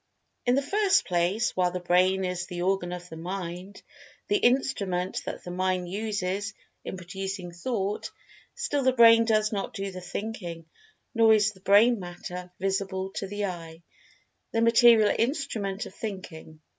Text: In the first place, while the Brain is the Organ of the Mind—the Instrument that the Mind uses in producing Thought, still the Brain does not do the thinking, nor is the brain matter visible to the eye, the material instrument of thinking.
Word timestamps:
In 0.47 0.55
the 0.55 0.63
first 0.63 1.05
place, 1.05 1.55
while 1.55 1.69
the 1.69 1.79
Brain 1.79 2.25
is 2.25 2.47
the 2.47 2.63
Organ 2.63 2.91
of 2.91 3.07
the 3.07 3.17
Mind—the 3.17 4.37
Instrument 4.37 5.21
that 5.25 5.43
the 5.43 5.51
Mind 5.51 5.87
uses 5.89 6.55
in 6.83 6.97
producing 6.97 7.51
Thought, 7.51 8.09
still 8.55 8.81
the 8.81 8.93
Brain 8.93 9.25
does 9.25 9.51
not 9.51 9.75
do 9.75 9.91
the 9.91 10.01
thinking, 10.01 10.65
nor 11.13 11.35
is 11.35 11.51
the 11.51 11.61
brain 11.61 11.99
matter 11.99 12.51
visible 12.59 13.11
to 13.11 13.27
the 13.27 13.45
eye, 13.45 13.83
the 14.51 14.61
material 14.61 15.13
instrument 15.19 15.85
of 15.85 15.93
thinking. 15.93 16.61